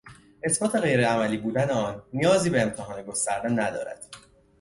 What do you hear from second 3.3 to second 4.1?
ندارد.